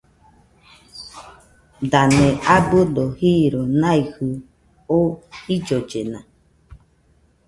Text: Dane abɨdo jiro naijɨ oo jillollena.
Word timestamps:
Dane 1.91 2.27
abɨdo 2.55 3.03
jiro 3.19 3.61
naijɨ 3.81 4.27
oo 4.97 5.07
jillollena. 5.47 6.19